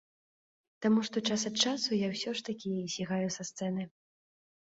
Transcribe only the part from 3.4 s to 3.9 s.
сцэны.